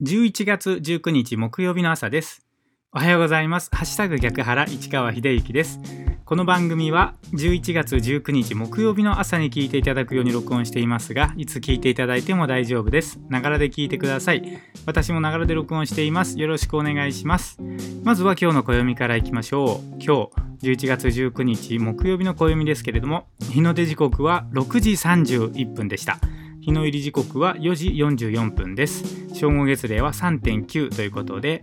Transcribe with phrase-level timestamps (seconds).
[0.00, 2.46] 11月19日木曜日の朝です。
[2.92, 3.68] おはようございます。
[3.72, 5.80] ハッシュタグ逆原市川秀幸です。
[6.24, 13.18] この番組は11月19日木曜日の朝に聞いていただくように録音していますが、いつ聞いていただいても大丈夫です。
[13.28, 14.60] ながらで聞いてください。
[14.86, 16.38] 私もながらで録音しています。
[16.38, 17.58] よろしくお願いします。
[18.04, 19.96] まずは今日の暦からいきましょう。
[20.00, 20.28] 今
[20.60, 26.20] 日11月19日木曜日の暦ですけれども、日の出時刻は6時31分でした。
[26.68, 27.88] 日の入り時刻は4時
[28.26, 29.34] 44分です。
[29.34, 31.62] 正午月齢は3.9ということで、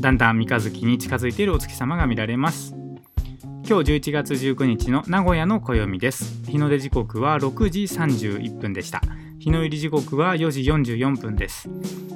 [0.00, 2.74] だんだん三日月に近づいているお月様が見られます。
[3.68, 6.42] 今日11月19日の名古屋の暦です。
[6.50, 9.02] 日の出時刻は6時31分でした。
[9.38, 11.68] 日の入り時刻は4時44分です。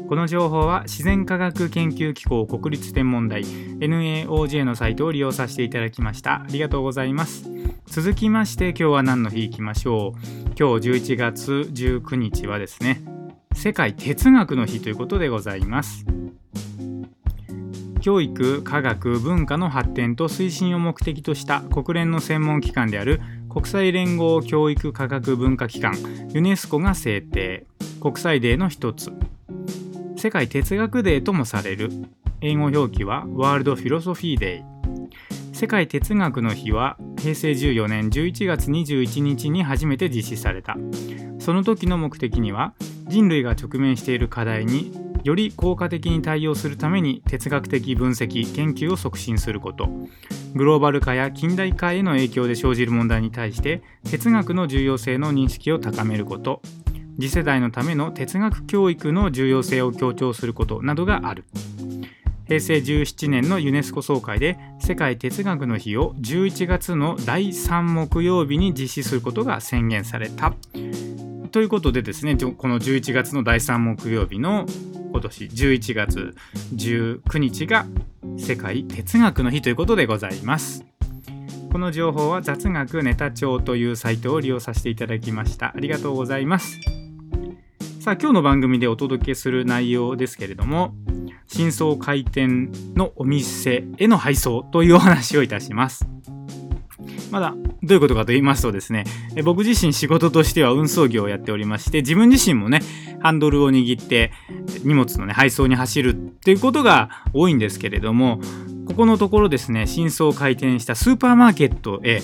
[0.08, 6.42] この情報は自然科学研究機構国立天文台 NAOJ のサイトを利用させていただきました。
[6.42, 7.48] ありがとうございます。
[7.86, 10.20] 続きまして今日は何の日いきましょう。
[10.58, 13.00] 今日11月19日はですね、
[13.54, 16.04] 世界哲学の日ということでございます。
[18.02, 23.20] 教育、科学、文化の発展と推進を目的とした国連の専門機関である
[23.52, 25.94] 国際連合教育科学文化機関
[26.32, 27.66] ユネスコが制定。
[28.00, 29.12] 国際デーの一つ。
[30.16, 31.90] 世界哲学デーともされる。
[32.40, 34.64] 英語表記はワールドフィロソフィーデ
[35.52, 35.54] イ。
[35.54, 40.78] 世界哲学の日は平成14年11月21日に初めて実施された。
[41.38, 42.72] その時の目的には
[43.06, 44.92] 人類が直面している課題に
[45.24, 49.90] より効果的に対応するために哲学的分析研究を促進すること。
[50.54, 56.62] グローバル化や近代化への影響で生じる問題に対して哲学の重要性の認識を高めること。
[57.16, 61.44] 次世代のための哲学教育の重要性を強調することなどがある。
[62.46, 70.52] 平成17年のユネスコ総会で世界哲学の日を11月の第3木曜日に実施することが宣言された。
[71.50, 74.66] ということでですねこの11月の第3木曜日の
[75.12, 76.34] 今年11月
[76.74, 77.86] 19日が
[78.38, 80.84] 世界哲学の日ということでございます。
[81.70, 85.72] この情報は雑学ネタ帳というサイトを利用させていただきました。
[85.74, 86.78] ありがとうございます。
[88.00, 90.94] さあ今日の番組でお届けする内容ですけれども、
[91.46, 96.06] 真相開店のお店への配送というお話をいたします。
[97.32, 99.04] まだどういうことかと言いますとですね、
[99.42, 102.82] 僕自身仕事としては運送業をやっておりまして、自分自身もね、
[103.20, 104.32] ハンドルを握って
[104.84, 108.38] 荷物のね、配送に走るっていうことが多いんですけれども、
[108.86, 112.20] ここのところですね、新装開店したスーパーマーケットへ、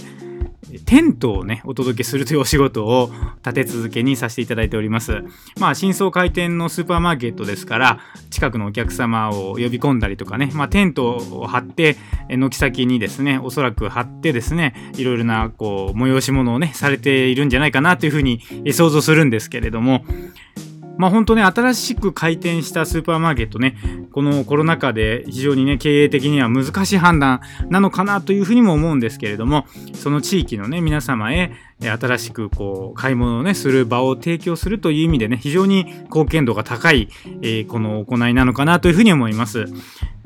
[0.85, 3.11] テントをね、お届けするというお仕事を
[3.45, 5.23] 立て続けにさせていただいております。
[5.59, 11.97] まあ、新装開店のスーパーマーケットですから、近くのお客様を呼び込んだりとかね、まあ、テントを張って、
[12.29, 18.41] 軒先にですね、おそらく張ってですね、いろいろな、こう、催し物をね、されているんじゃないかなというふうに
[18.73, 20.05] 想像するんですけれども、
[20.99, 23.77] まあ本当ね、新しく開店したスーパーマーケットね、
[24.13, 29.65] このコロナ禍で非常にね、経営的には難しい判断なのかなというふうにも思うんですけれども、
[29.95, 37.09] その地域のね、皆様へ新しくこう、買い物をね、する場を提供するという意味でね、非常に貢献度が高い、
[37.43, 39.67] えー、この行いなのかなというふうに思います。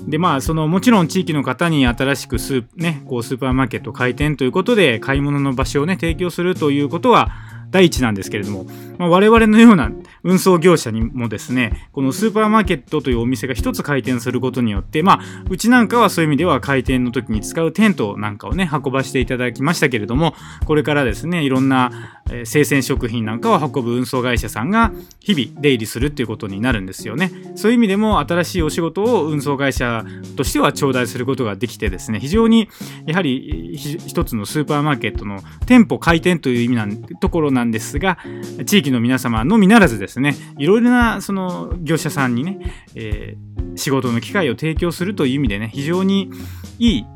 [0.01, 7.31] でまあそのもちろん地域の方に新しくスー,、ね、こうスーパーマーケット開店ということで買い物の場所をね提供するということは
[7.71, 8.67] 第一なんですけれども、
[8.99, 9.91] まあ、我々のような
[10.23, 15.21] 運送業者にもですね、このスーパーマーケットというお店が一つ開店することによって、まあ、
[15.51, 27.31] うちなんかはそういう意味では開店の時に使うテントなんかをね、運ばせていただきましたけれども、これからですね、いろんな、え、生鮮食品なんかを運ぶ運送会社さんが日々出入りするっていうことになるんですよね。
[27.57, 30.05] そういう意味でも新しいお仕事を運送会社
[30.37, 32.69] としては頂戴することができてですね、非常に
[33.07, 36.89] やはり一つのスーパーマーケットの店舗開店という意味な
[37.21, 38.19] ところなんですが、
[38.67, 42.59] 地域域の皆様のみならずですね、いろいろなその業者さんにね、
[42.95, 46.31] えー、仕事の機会を提供するという意味でね、非常に
[46.79, 47.07] いい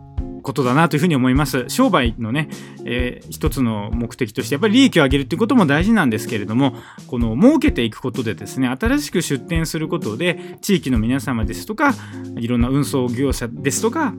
[0.43, 1.65] ことだなというふうに思います。
[1.69, 2.49] 商売のね、
[2.85, 6.75] えー、一つの目的としてやっぱり利益を上げるということも大事なんですけれども、
[7.09, 11.95] この儲けていくことでですね、新しく出店することで地域の皆様ですとか、
[12.37, 14.15] いろんな運送業者ですとか、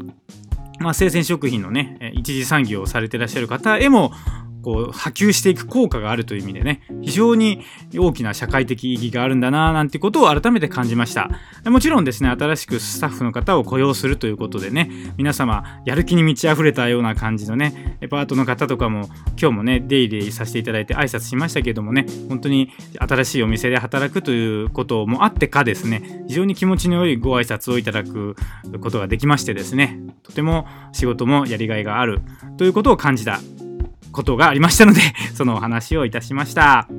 [0.80, 4.12] まあ、生鮮食品のね、一次産業をされてらっしゃる方へも、
[4.68, 7.64] こう波及していく効果があるという意味でね非常に
[7.98, 11.30] 大きな社会的意義があるんだななんてことを改めて感じました。
[11.64, 19.06] もちろんですね新しくスタッフの方を雇用するということでね皆様やる気に満ち溢れたような感じのねデパートの方とかも
[19.40, 28.36] 今日もね出入りさせていただいて挨拶しましたけどもね本当に新しいお店で働くということもあってかですね非常に気持ちの良いご挨拶をいただく
[28.82, 32.20] ことができましてですねとても仕事もやりがいがある
[32.58, 33.40] ということを感じた。
[34.18, 35.02] ことがありましたので、
[35.36, 36.90] そのお話をいたしました。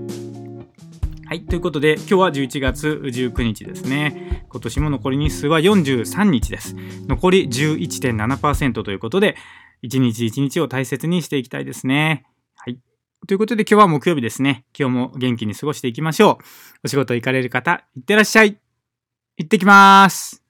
[1.27, 1.45] はい。
[1.45, 4.47] ということで、今日は11月19日ですね。
[4.49, 6.77] 今年も残り日数は43日です。
[7.09, 9.37] 残り11.7%ということで、
[9.83, 12.25] 一日一日を大切にしていきたいですね。
[12.57, 12.79] はい。
[13.27, 14.65] ということで今日は木曜日ですね。
[14.79, 16.45] 今日も元気に過ごしていきましょう。
[16.85, 18.59] お仕事行かれる方、いってらっしゃい。
[19.37, 20.48] 行ってきます。